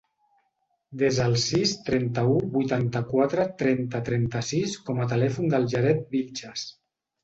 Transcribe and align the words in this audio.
Desa 1.01 1.27
el 1.31 1.35
sis, 1.43 1.73
trenta-u, 1.91 2.33
vuitanta-quatre, 2.57 3.47
trenta, 3.63 4.05
trenta-sis 4.11 4.77
com 4.91 5.01
a 5.07 5.11
telèfon 5.17 5.57
del 5.57 5.73
Jared 5.77 6.07
Vilches. 6.15 6.71